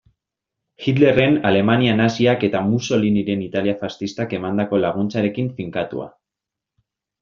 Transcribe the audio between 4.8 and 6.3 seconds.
laguntzarekin finkatua.